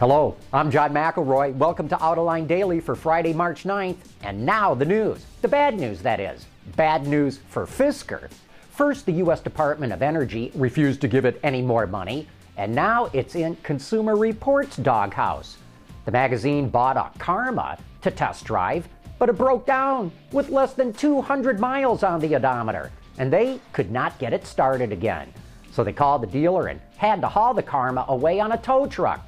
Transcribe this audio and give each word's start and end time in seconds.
Hello, 0.00 0.34
I'm 0.52 0.72
John 0.72 0.92
McElroy. 0.92 1.54
Welcome 1.54 1.88
to 1.88 1.94
Autoline 1.94 2.48
Daily 2.48 2.80
for 2.80 2.96
Friday, 2.96 3.32
March 3.32 3.62
9th. 3.62 3.98
And 4.24 4.44
now 4.44 4.74
the 4.74 4.84
news. 4.84 5.24
The 5.40 5.46
bad 5.46 5.78
news, 5.78 6.02
that 6.02 6.18
is. 6.18 6.46
Bad 6.74 7.06
news 7.06 7.38
for 7.48 7.64
Fisker. 7.64 8.28
First, 8.70 9.06
the 9.06 9.12
U.S. 9.12 9.38
Department 9.38 9.92
of 9.92 10.02
Energy 10.02 10.50
refused 10.56 11.00
to 11.02 11.06
give 11.06 11.24
it 11.24 11.38
any 11.44 11.62
more 11.62 11.86
money, 11.86 12.26
and 12.56 12.74
now 12.74 13.08
it's 13.12 13.36
in 13.36 13.54
Consumer 13.62 14.16
Reports' 14.16 14.78
doghouse. 14.78 15.58
The 16.06 16.10
magazine 16.10 16.70
bought 16.70 16.96
a 16.96 17.16
Karma 17.20 17.78
to 18.02 18.10
test 18.10 18.44
drive, 18.44 18.88
but 19.20 19.28
it 19.28 19.38
broke 19.38 19.64
down 19.64 20.10
with 20.32 20.48
less 20.48 20.72
than 20.72 20.92
200 20.92 21.60
miles 21.60 22.02
on 22.02 22.18
the 22.18 22.34
odometer, 22.34 22.90
and 23.18 23.32
they 23.32 23.60
could 23.72 23.92
not 23.92 24.18
get 24.18 24.32
it 24.32 24.44
started 24.44 24.90
again. 24.90 25.32
So 25.70 25.84
they 25.84 25.92
called 25.92 26.24
the 26.24 26.26
dealer 26.26 26.66
and 26.66 26.80
had 26.96 27.20
to 27.20 27.28
haul 27.28 27.54
the 27.54 27.62
Karma 27.62 28.06
away 28.08 28.40
on 28.40 28.50
a 28.50 28.58
tow 28.58 28.86
truck. 28.86 29.24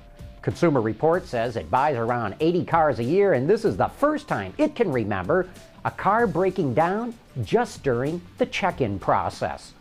Consumer 0.47 0.81
Reports 0.81 1.29
says 1.29 1.57
it 1.57 1.69
buys 1.73 1.97
around 1.97 2.37
80 2.39 2.67
cars 2.67 3.01
a 3.01 3.03
year, 3.03 3.33
and 3.33 3.51
this 3.51 3.65
is 3.65 3.77
the 3.77 3.89
first 3.89 4.29
time 4.29 4.55
it 4.59 4.77
can 4.77 4.93
remember 4.93 5.49
a 5.85 5.91
car 5.91 6.29
breaking 6.29 6.73
down 6.73 7.15
just 7.43 7.83
during 7.83 8.23
the 8.39 8.47
check 8.47 8.81
in 8.81 8.97
process. 9.01 9.73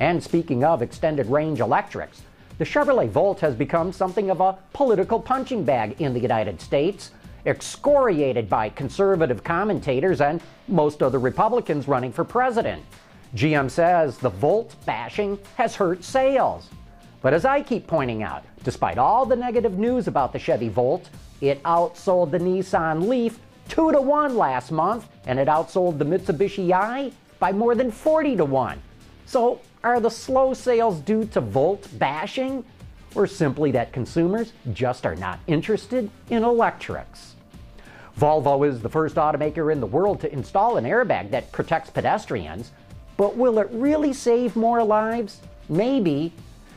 And 0.00 0.24
speaking 0.24 0.64
of 0.64 0.80
extended 0.80 1.26
range 1.26 1.60
electrics, 1.60 2.22
the 2.56 2.64
Chevrolet 2.64 3.10
Volt 3.10 3.40
has 3.40 3.54
become 3.54 3.92
something 3.92 4.30
of 4.30 4.40
a 4.40 4.56
political 4.72 5.20
punching 5.20 5.64
bag 5.64 6.00
in 6.00 6.14
the 6.14 6.20
United 6.20 6.62
States, 6.62 7.10
excoriated 7.44 8.48
by 8.48 8.70
conservative 8.70 9.44
commentators 9.44 10.22
and 10.22 10.40
most 10.66 11.02
of 11.02 11.12
the 11.12 11.18
Republicans 11.18 11.88
running 11.88 12.10
for 12.10 12.24
president. 12.24 12.82
GM 13.34 13.70
says 13.70 14.16
the 14.16 14.30
Volt 14.30 14.76
bashing 14.86 15.38
has 15.56 15.76
hurt 15.76 16.02
sales. 16.02 16.70
But 17.22 17.34
as 17.34 17.44
I 17.44 17.62
keep 17.62 17.86
pointing 17.86 18.22
out, 18.22 18.44
despite 18.62 18.98
all 18.98 19.26
the 19.26 19.36
negative 19.36 19.78
news 19.78 20.06
about 20.06 20.32
the 20.32 20.38
Chevy 20.38 20.68
Volt, 20.68 21.08
it 21.40 21.62
outsold 21.64 22.30
the 22.30 22.38
Nissan 22.38 23.08
Leaf 23.08 23.38
2 23.68 23.92
to 23.92 24.00
1 24.00 24.36
last 24.36 24.70
month, 24.70 25.08
and 25.26 25.38
it 25.38 25.48
outsold 25.48 25.98
the 25.98 26.04
Mitsubishi 26.04 26.72
i 26.72 27.10
by 27.38 27.52
more 27.52 27.74
than 27.74 27.90
40 27.90 28.36
to 28.36 28.44
1. 28.44 28.80
So, 29.26 29.60
are 29.82 30.00
the 30.00 30.10
slow 30.10 30.54
sales 30.54 31.00
due 31.00 31.24
to 31.26 31.40
Volt 31.40 31.88
bashing, 31.98 32.64
or 33.14 33.26
simply 33.26 33.70
that 33.72 33.92
consumers 33.92 34.52
just 34.72 35.04
are 35.04 35.16
not 35.16 35.40
interested 35.46 36.10
in 36.30 36.44
electrics? 36.44 37.34
Volvo 38.18 38.66
is 38.66 38.80
the 38.80 38.88
first 38.88 39.16
automaker 39.16 39.70
in 39.70 39.80
the 39.80 39.86
world 39.86 40.20
to 40.20 40.32
install 40.32 40.76
an 40.76 40.84
airbag 40.84 41.30
that 41.30 41.52
protects 41.52 41.90
pedestrians, 41.90 42.72
but 43.16 43.36
will 43.36 43.58
it 43.58 43.68
really 43.70 44.12
save 44.12 44.56
more 44.56 44.82
lives? 44.82 45.40
Maybe, 45.68 46.32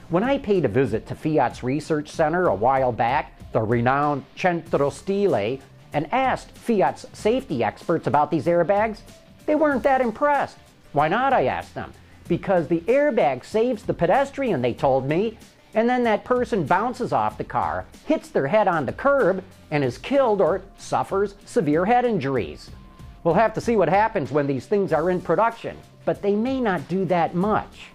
when 0.10 0.24
I 0.24 0.40
paid 0.40 0.66
a 0.66 0.70
visit 0.70 1.06
to 1.08 1.16
Fiat's 1.16 1.64
research 1.64 2.10
center 2.10 2.48
a 2.48 2.56
while 2.56 2.92
back, 2.92 3.34
the 3.52 3.62
renowned 3.62 4.26
Centro 4.36 4.90
Stile, 4.90 5.60
and 5.94 6.12
asked 6.12 6.52
Fiat's 6.52 7.06
safety 7.14 7.64
experts 7.64 8.08
about 8.08 8.32
these 8.32 8.46
airbags, 8.46 9.02
they 9.46 9.56
weren't 9.56 9.84
that 9.84 10.02
impressed. 10.02 10.58
Why 10.94 11.08
not? 11.08 11.34
I 11.34 11.46
asked 11.46 11.76
them. 11.76 11.94
Because 12.28 12.68
the 12.68 12.82
airbag 12.82 13.44
saves 13.46 13.84
the 13.84 13.94
pedestrian, 13.94 14.62
they 14.62 14.74
told 14.74 15.08
me, 15.08 15.38
and 15.74 15.88
then 15.88 16.04
that 16.04 16.26
person 16.26 16.66
bounces 16.66 17.14
off 17.14 17.38
the 17.38 17.44
car, 17.44 17.86
hits 18.06 18.30
their 18.30 18.48
head 18.48 18.68
on 18.68 18.86
the 18.86 18.94
curb, 18.94 19.44
and 19.70 19.84
is 19.84 19.98
killed 20.00 20.42
or 20.42 20.62
suffers 20.78 21.36
severe 21.46 21.86
head 21.86 22.06
injuries. 22.06 22.72
We'll 23.24 23.36
have 23.36 23.54
to 23.54 23.62
see 23.62 23.76
what 23.76 23.90
happens 23.90 24.32
when 24.32 24.48
these 24.48 24.66
things 24.66 24.94
are 24.94 25.12
in 25.12 25.22
production, 25.22 25.78
but 26.06 26.22
they 26.22 26.36
may 26.36 26.60
not 26.60 26.88
do 26.88 27.06
that 27.06 27.36
much. 27.36 27.90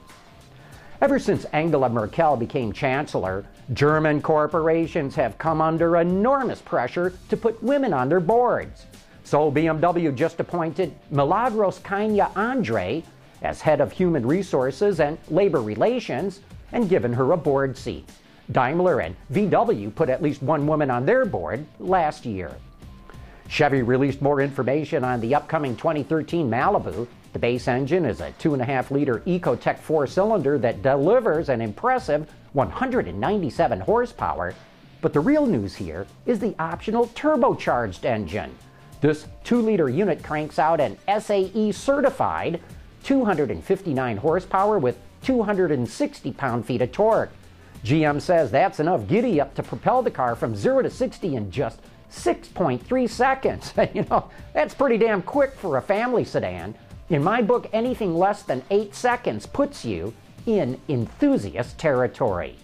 Ever 1.01 1.19
since 1.19 1.45
Angela 1.47 1.89
Merkel 1.89 2.37
became 2.37 2.73
chancellor, 2.73 3.45
German 3.73 4.23
corporations 4.23 5.15
have 5.17 5.39
come 5.39 5.61
under 5.61 5.97
enormous 5.97 6.61
pressure 6.61 7.13
to 7.29 7.37
put 7.37 7.63
women 7.63 7.93
on 7.93 8.09
their 8.09 8.21
boards. 8.21 8.87
So 9.25 9.51
BMW 9.51 10.15
just 10.15 10.39
appointed 10.39 10.95
Milagros 11.11 11.81
Caiña-Andree 11.81 13.03
as 13.43 13.61
head 13.61 13.81
of 13.81 13.91
human 13.91 14.25
resources 14.25 15.01
and 15.01 15.19
labor 15.29 15.61
relations 15.61 16.41
and 16.73 16.89
given 16.89 17.13
her 17.13 17.33
a 17.33 17.37
board 17.37 17.77
seat. 17.77 18.09
Daimler 18.53 19.01
and 19.01 19.17
VW 19.33 19.95
put 19.95 20.09
at 20.09 20.23
least 20.23 20.43
one 20.43 20.67
woman 20.67 20.91
on 20.91 21.07
their 21.07 21.25
board 21.25 21.67
last 21.81 22.25
year. 22.25 22.55
Chevy 23.49 23.83
released 23.83 24.23
more 24.23 24.41
information 24.41 25.05
on 25.05 25.21
the 25.21 25.35
upcoming 25.35 25.77
2013 25.77 26.49
Malibu 26.49 27.07
the 27.35 27.41
base 27.41 27.67
engine 27.67 28.05
is 28.07 28.21
a 28.21 28.31
2.5 28.39 28.93
liter 28.93 29.19
Ecotec 29.27 29.79
four 29.79 30.07
cylinder 30.07 30.57
that 30.57 30.83
delivers 30.83 31.49
an 31.49 31.61
impressive 31.61 32.31
197 32.53 33.81
horsepower. 33.81 34.55
But 35.01 35.13
the 35.13 35.21
real 35.21 35.45
news 35.45 35.75
here 35.75 36.07
is 36.27 36.39
the 36.39 36.55
optional 36.61 37.09
turbocharged 37.09 38.05
engine. 38.05 38.57
This 39.01 39.27
2 39.43 39.61
liter 39.61 39.91
unit 39.91 40.23
cranks 40.23 40.61
out 40.61 40.81
an 40.81 40.97
SAE 41.09 41.73
certified 41.73 42.61
259 43.03 44.17
horsepower 44.17 44.79
with 44.79 44.97
260 45.25 46.33
pound 46.33 46.65
feet 46.65 46.83
of 46.83 46.93
torque. 46.93 47.33
GM 47.85 48.21
says 48.21 48.53
that's 48.53 48.79
enough 48.79 49.09
giddy 49.09 49.41
up 49.41 49.55
to 49.57 49.63
propel 49.65 50.03
the 50.03 50.11
car 50.11 50.37
from 50.37 50.55
0 50.55 50.83
to 50.83 50.91
60 50.91 51.35
in 51.35 51.51
just 51.51 51.81
6.3 52.13 53.11
seconds. 53.11 53.75
you 53.95 54.07
know, 54.09 54.31
that's 54.53 54.73
pretty 54.73 54.99
damn 54.99 55.21
quick 55.21 55.55
for 55.57 55.77
a 55.77 55.83
family 55.83 56.25
sedan. 56.25 56.77
In 57.11 57.23
my 57.23 57.43
book, 57.43 57.69
anything 57.75 58.15
less 58.15 58.43
than 58.43 58.63
eight 58.71 58.95
seconds 58.95 59.45
puts 59.45 59.85
you 59.85 60.15
in 60.47 60.81
enthusiast 60.89 61.77
territory. 61.77 62.57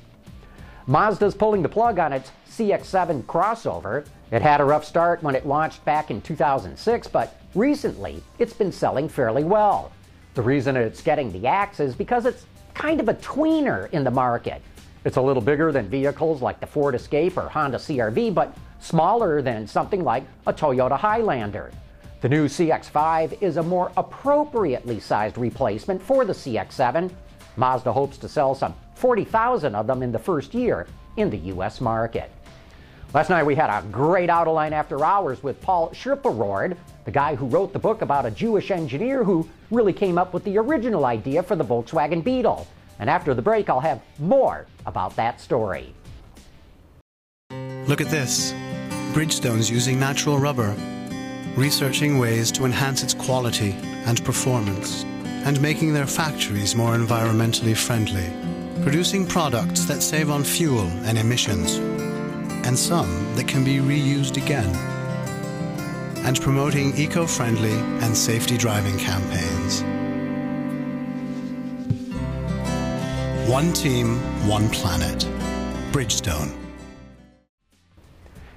Mazda's 0.87 1.35
pulling 1.35 1.61
the 1.61 1.69
plug 1.69 1.99
on 1.99 2.15
its 2.15 2.33
CX7 2.49 3.25
crossover. 3.25 4.07
It 4.31 4.41
had 4.41 4.63
a 4.63 4.65
rough 4.65 4.87
start 4.87 5.23
when 5.23 5.35
it 5.35 5.47
launched 5.47 5.85
back 5.85 6.11
in 6.11 6.23
2006, 6.23 7.07
but 7.09 7.39
recently 7.55 8.23
it's 8.39 8.55
been 8.55 8.73
selling 8.73 9.11
fairly 9.11 9.45
well. 9.45 9.93
The 10.35 10.43
reason 10.43 10.75
it's 10.75 11.03
getting 11.03 11.31
the 11.33 11.47
axe 11.47 11.79
is 11.79 11.95
because 11.95 12.25
it's 12.25 12.47
kind 12.73 12.99
of 12.99 13.11
a 13.11 13.15
tweener 13.15 13.91
in 13.91 14.05
the 14.05 14.11
market. 14.11 14.63
It's 15.05 15.19
a 15.19 15.23
little 15.23 15.43
bigger 15.43 15.71
than 15.71 15.87
vehicles 15.89 16.41
like 16.41 16.61
the 16.61 16.67
Ford 16.67 16.95
Escape 16.95 17.37
or 17.37 17.49
Honda 17.51 17.77
CRV, 17.77 18.33
but 18.33 18.57
smaller 18.79 19.43
than 19.43 19.67
something 19.67 20.03
like 20.03 20.25
a 20.47 20.53
Toyota 20.53 20.99
Highlander. 20.99 21.73
The 22.21 22.29
new 22.29 22.49
CX5 22.49 23.41
is 23.41 23.57
a 23.57 23.63
more 23.63 23.91
appropriately 23.97 25.01
sized 25.01 25.39
replacement 25.39 26.03
for 26.03 26.27
the 26.27 26.35
CX7. 26.35 27.11
Mazda 27.57 27.91
hopes 27.93 28.19
to 28.19 28.29
sell 28.29 28.55
some 28.55 28.75
40,000 28.97 29.75
of 29.75 29.87
them 29.87 30.03
in 30.03 30.13
the 30.13 30.19
first 30.19 30.53
year 30.53 30.87
in 31.17 31.31
the 31.31 31.39
U.S. 31.39 31.81
market. 31.81 32.31
Last 33.15 33.31
night 33.31 33.45
we 33.45 33.55
had 33.55 33.71
a 33.71 33.83
great 33.89 34.29
Autoline 34.29 34.73
After 34.73 35.03
Hours 35.03 35.43
with 35.43 35.63
Paul 35.63 35.91
Schilperoord, 35.91 36.77
the 37.07 37.11
guy 37.11 37.35
who 37.35 37.47
wrote 37.47 37.73
the 37.73 37.79
book 37.79 38.03
about 38.03 38.27
a 38.27 38.31
Jewish 38.31 38.71
engineer 38.71 39.25
who 39.25 39.49
really 39.71 39.95
came 39.95 40.19
up 40.19 40.35
with 40.35 40.45
the 40.45 40.59
original 40.59 41.07
idea 41.07 41.43
for 41.43 41.57
the 41.57 41.65
Volkswagen 41.65 42.23
Beetle. 42.23 42.69
And 42.99 43.09
after 43.09 43.33
the 43.33 43.41
break, 43.41 43.71
I'll 43.71 43.81
have 43.81 44.03
more 44.19 44.67
about 44.85 45.17
that 45.17 45.41
story. 45.41 45.95
Look 47.87 48.03
at 48.03 48.09
this 48.09 48.53
Bridgestone's 49.15 49.71
using 49.71 49.99
natural 49.99 50.39
rubber 50.39 50.77
researching 51.57 52.19
ways 52.19 52.53
to 52.53 52.65
enhance 52.65 53.03
its 53.03 53.15
quality 53.15 53.73
and 54.07 54.25
performance, 54.25 55.05
and 55.45 55.61
making 55.61 55.93
their 55.93 56.07
factories 56.07 56.75
more 56.75 56.95
environmentally 56.95 57.77
friendly, 57.77 58.31
producing 58.83 59.27
products 59.27 59.85
that 59.87 60.03
save 60.03 60.31
on 60.31 60.45
fuel 60.45 60.87
and 61.05 61.19
emissions, 61.19 61.77
and 62.67 62.79
some 62.79 63.35
that 63.37 63.49
can 63.49 63.65
be 63.65 63.77
reused 63.77 64.37
again, 64.37 64.75
and 66.27 66.41
promoting 66.41 66.97
eco 66.97 67.27
friendly 67.27 67.73
and 68.05 68.17
safety 68.17 68.57
driving 68.57 68.99
campaigns. 68.99 69.83
One 73.51 73.73
team, 73.73 74.19
one 74.47 74.69
planet. 74.71 75.27
Bridgestone. 75.91 76.60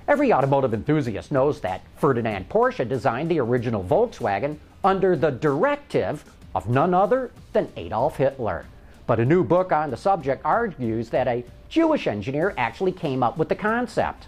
Every 0.05 0.33
automotive 0.33 0.73
enthusiast 0.73 1.31
knows 1.31 1.61
that 1.61 1.81
Ferdinand 1.95 2.49
Porsche 2.49 2.87
designed 2.87 3.31
the 3.31 3.39
original 3.39 3.83
Volkswagen 3.83 4.57
under 4.83 5.15
the 5.15 5.31
directive 5.31 6.25
of 6.53 6.67
none 6.69 6.93
other 6.93 7.31
than 7.53 7.71
Adolf 7.77 8.17
Hitler. 8.17 8.65
But 9.07 9.21
a 9.21 9.25
new 9.25 9.45
book 9.45 9.71
on 9.71 9.91
the 9.91 9.97
subject 9.97 10.43
argues 10.43 11.09
that 11.09 11.29
a 11.29 11.45
Jewish 11.69 12.07
engineer 12.07 12.53
actually 12.57 12.91
came 12.91 13.23
up 13.23 13.37
with 13.37 13.47
the 13.47 13.55
concept. 13.55 14.27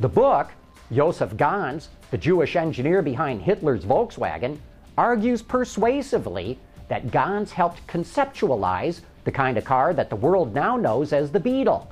The 0.00 0.08
book, 0.08 0.50
Josef 0.92 1.36
Ganz, 1.36 1.88
the 2.10 2.18
Jewish 2.18 2.56
engineer 2.56 3.00
behind 3.00 3.42
Hitler's 3.42 3.84
Volkswagen, 3.84 4.58
argues 4.98 5.40
persuasively 5.40 6.58
that 6.88 7.12
Ganz 7.12 7.52
helped 7.52 7.86
conceptualize 7.86 9.00
the 9.24 9.32
kind 9.32 9.56
of 9.56 9.64
car 9.64 9.94
that 9.94 10.10
the 10.10 10.16
world 10.16 10.52
now 10.52 10.76
knows 10.76 11.12
as 11.12 11.30
the 11.30 11.40
Beetle. 11.40 11.90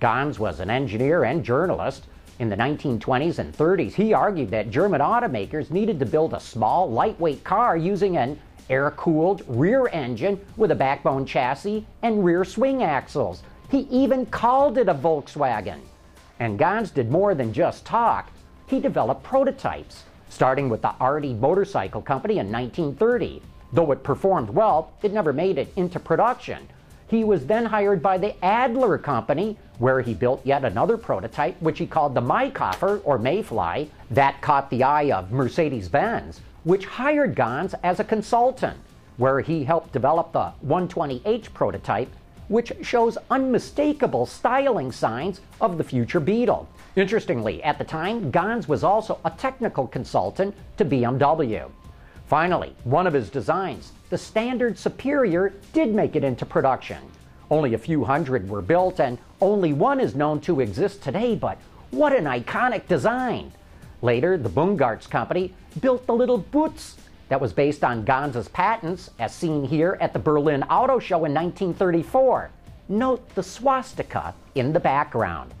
Ganz 0.00 0.40
was 0.40 0.58
an 0.58 0.68
engineer 0.68 1.22
and 1.22 1.44
journalist. 1.44 2.06
In 2.38 2.48
the 2.48 2.56
1920s 2.56 3.38
and 3.38 3.56
30s, 3.56 3.92
he 3.92 4.12
argued 4.12 4.50
that 4.50 4.70
German 4.70 5.00
automakers 5.00 5.70
needed 5.70 5.98
to 6.00 6.06
build 6.06 6.32
a 6.32 6.40
small, 6.40 6.90
lightweight 6.90 7.44
car 7.44 7.76
using 7.76 8.16
an 8.16 8.38
air 8.70 8.90
cooled 8.92 9.42
rear 9.46 9.88
engine 9.88 10.40
with 10.56 10.70
a 10.70 10.74
backbone 10.74 11.26
chassis 11.26 11.86
and 12.02 12.24
rear 12.24 12.44
swing 12.44 12.82
axles. 12.82 13.42
He 13.70 13.80
even 13.90 14.26
called 14.26 14.78
it 14.78 14.88
a 14.88 14.94
Volkswagen. 14.94 15.80
And 16.40 16.58
Ganz 16.58 16.90
did 16.90 17.10
more 17.10 17.34
than 17.34 17.52
just 17.52 17.84
talk, 17.84 18.30
he 18.66 18.80
developed 18.80 19.22
prototypes, 19.22 20.04
starting 20.28 20.68
with 20.70 20.80
the 20.80 20.94
Ardie 21.00 21.38
Motorcycle 21.38 22.00
Company 22.00 22.38
in 22.38 22.50
1930. 22.50 23.42
Though 23.72 23.92
it 23.92 24.02
performed 24.02 24.50
well, 24.50 24.92
it 25.02 25.12
never 25.12 25.32
made 25.32 25.58
it 25.58 25.72
into 25.76 26.00
production. 26.00 26.66
He 27.12 27.24
was 27.24 27.44
then 27.44 27.66
hired 27.66 28.00
by 28.00 28.16
the 28.16 28.42
Adler 28.42 28.96
Company, 28.96 29.58
where 29.78 30.00
he 30.00 30.14
built 30.14 30.40
yet 30.46 30.64
another 30.64 30.96
prototype, 30.96 31.60
which 31.60 31.78
he 31.78 31.86
called 31.86 32.14
the 32.14 32.22
Maikäfer 32.22 33.02
or 33.04 33.18
Mayfly. 33.18 33.90
That 34.10 34.40
caught 34.40 34.70
the 34.70 34.82
eye 34.82 35.12
of 35.12 35.30
Mercedes 35.30 35.90
Benz, 35.90 36.40
which 36.64 36.86
hired 36.86 37.34
Ganz 37.34 37.74
as 37.82 38.00
a 38.00 38.04
consultant, 38.04 38.78
where 39.18 39.40
he 39.40 39.62
helped 39.62 39.92
develop 39.92 40.32
the 40.32 40.54
120H 40.66 41.52
prototype, 41.52 42.08
which 42.48 42.72
shows 42.80 43.18
unmistakable 43.30 44.24
styling 44.24 44.90
signs 44.90 45.42
of 45.60 45.76
the 45.76 45.84
future 45.84 46.18
Beetle. 46.18 46.66
Interestingly, 46.96 47.62
at 47.62 47.76
the 47.76 47.84
time, 47.84 48.30
Ganz 48.30 48.68
was 48.68 48.82
also 48.82 49.18
a 49.26 49.30
technical 49.32 49.86
consultant 49.86 50.54
to 50.78 50.84
BMW. 50.86 51.70
Finally, 52.32 52.74
one 52.84 53.06
of 53.06 53.12
his 53.12 53.28
designs, 53.28 53.92
the 54.08 54.16
Standard 54.16 54.78
Superior, 54.78 55.52
did 55.74 55.94
make 55.94 56.16
it 56.16 56.24
into 56.24 56.46
production. 56.46 56.96
Only 57.50 57.74
a 57.74 57.78
few 57.78 58.04
hundred 58.04 58.48
were 58.48 58.62
built, 58.62 59.00
and 59.00 59.18
only 59.42 59.74
one 59.74 60.00
is 60.00 60.14
known 60.14 60.40
to 60.40 60.60
exist 60.60 61.02
today, 61.02 61.34
but 61.34 61.58
what 61.90 62.16
an 62.16 62.24
iconic 62.24 62.88
design! 62.88 63.52
Later, 64.00 64.38
the 64.38 64.48
Bungartz 64.48 65.06
company 65.06 65.52
built 65.82 66.06
the 66.06 66.14
little 66.14 66.42
Butz 66.42 66.94
that 67.28 67.38
was 67.38 67.52
based 67.52 67.84
on 67.84 68.02
Ganz's 68.02 68.48
patents, 68.48 69.10
as 69.18 69.34
seen 69.34 69.62
here 69.62 69.98
at 70.00 70.14
the 70.14 70.18
Berlin 70.18 70.62
Auto 70.62 70.98
Show 70.98 71.26
in 71.26 71.34
1934. 71.34 72.48
Note 72.88 73.28
the 73.34 73.42
swastika 73.42 74.34
in 74.54 74.72
the 74.72 74.80
background. 74.80 75.52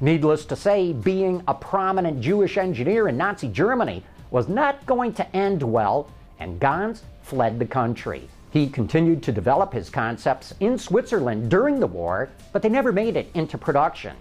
Needless 0.00 0.44
to 0.46 0.56
say, 0.56 0.92
being 0.92 1.44
a 1.46 1.54
prominent 1.54 2.20
Jewish 2.20 2.58
engineer 2.58 3.06
in 3.06 3.16
Nazi 3.16 3.46
Germany 3.46 4.02
was 4.32 4.48
not 4.48 4.84
going 4.86 5.12
to 5.14 5.36
end 5.36 5.62
well, 5.62 6.10
and 6.38 6.60
Ganz 6.60 7.02
fled 7.22 7.58
the 7.58 7.66
country. 7.66 8.28
He 8.50 8.68
continued 8.68 9.22
to 9.24 9.32
develop 9.32 9.72
his 9.72 9.90
concepts 9.90 10.54
in 10.60 10.78
Switzerland 10.78 11.50
during 11.50 11.80
the 11.80 11.86
war, 11.86 12.30
but 12.52 12.62
they 12.62 12.68
never 12.68 12.92
made 12.92 13.16
it 13.16 13.30
into 13.34 13.58
production. 13.58 14.16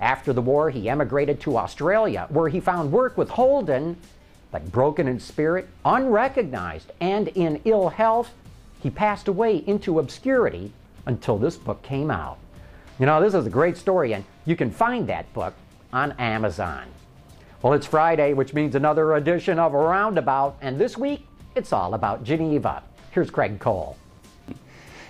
After 0.00 0.32
the 0.32 0.42
war, 0.42 0.70
he 0.70 0.88
emigrated 0.88 1.40
to 1.40 1.58
Australia, 1.58 2.26
where 2.30 2.48
he 2.48 2.60
found 2.60 2.92
work 2.92 3.18
with 3.18 3.30
Holden, 3.30 3.96
but 4.50 4.70
broken 4.72 5.08
in 5.08 5.20
spirit, 5.20 5.68
unrecognized, 5.84 6.92
and 7.00 7.28
in 7.28 7.60
ill 7.64 7.88
health, 7.88 8.32
he 8.82 8.90
passed 8.90 9.28
away 9.28 9.56
into 9.66 9.98
obscurity 9.98 10.72
until 11.06 11.38
this 11.38 11.56
book 11.56 11.82
came 11.82 12.10
out. 12.10 12.38
You 12.98 13.06
know, 13.06 13.20
this 13.20 13.34
is 13.34 13.46
a 13.46 13.50
great 13.50 13.76
story, 13.76 14.12
and 14.14 14.24
you 14.44 14.56
can 14.56 14.70
find 14.70 15.08
that 15.08 15.32
book 15.32 15.54
on 15.92 16.12
Amazon. 16.12 16.86
Well, 17.62 17.74
it's 17.74 17.86
Friday, 17.86 18.32
which 18.32 18.54
means 18.54 18.74
another 18.74 19.16
edition 19.16 19.58
of 19.58 19.72
Roundabout, 19.72 20.56
and 20.60 20.78
this 20.78 20.96
week 20.96 21.26
it's 21.54 21.72
all 21.72 21.94
about 21.94 22.24
Geneva. 22.24 22.82
Here's 23.10 23.30
Craig 23.30 23.58
Cole. 23.58 23.96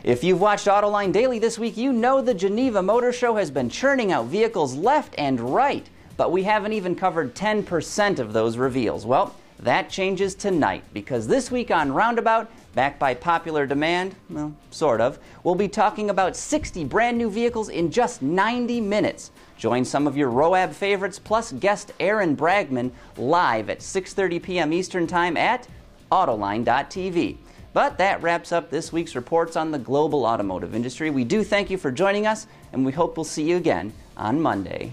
If 0.03 0.25
you've 0.25 0.41
watched 0.41 0.67
Autoline 0.67 1.13
Daily 1.13 1.39
this 1.39 1.59
week, 1.59 1.77
you 1.77 1.93
know 1.93 2.23
the 2.23 2.33
Geneva 2.33 2.83
Motor 2.83 3.13
Show 3.13 3.37
has 3.37 3.51
been 3.51 3.69
churning 3.69 4.13
out 4.13 4.27
vehicles 4.27 4.75
left 4.75 5.15
and 5.19 5.39
right, 5.39 5.87
but 6.17 6.33
we 6.33 6.43
haven't 6.45 6.73
even 6.73 6.95
covered 6.95 7.35
10% 7.35 8.19
of 8.19 8.33
those 8.33 8.57
reveals. 8.57 9.05
Well, 9.05 9.35
that 9.59 9.91
changes 9.91 10.35
tonight 10.35 10.85
because 10.95 11.27
this 11.27 11.51
week 11.51 11.71
on 11.71 11.93
Roundabout, 11.93 12.51
backed 12.75 12.99
by 12.99 13.13
popular 13.13 13.67
demand, 13.67 14.15
well, 14.31 14.55
sort 14.71 15.03
of, 15.03 15.19
we'll 15.45 15.55
be 15.55 15.69
talking 15.69 16.09
about 16.09 16.35
60 16.35 16.85
brand 16.85 17.19
new 17.19 17.31
vehicles 17.31 17.69
in 17.69 17.91
just 17.91 18.23
90 18.23 18.81
minutes. 18.81 19.31
Join 19.59 19.85
some 19.85 20.07
of 20.07 20.17
your 20.17 20.31
ROAB 20.31 20.73
favorites 20.73 21.19
plus 21.19 21.53
guest 21.53 21.93
Aaron 22.01 22.35
Bragman 22.35 22.91
live 23.19 23.69
at 23.69 23.81
6:30 23.81 24.43
p.m. 24.43 24.73
Eastern 24.73 25.07
Time 25.07 25.37
at 25.37 25.69
autoline.tv. 26.11 27.37
But 27.73 27.99
that 27.99 28.23
wraps 28.23 28.51
up 28.53 28.71
this 28.71 28.93
week's 28.93 29.15
reports 29.15 29.57
on 29.57 29.71
the 29.71 29.79
global 29.79 30.27
automotive 30.27 30.75
industry. 30.75 31.11
We 31.11 31.25
do 31.25 31.45
thank 31.45 31.71
you 31.71 31.79
for 31.79 31.93
joining 31.93 32.27
us 32.27 32.47
and 32.73 32.85
we 32.85 32.93
hope 32.93 33.17
we'll 33.17 33.25
see 33.25 33.49
you 33.49 33.57
again 33.57 33.93
on 34.17 34.41
Monday. 34.41 34.93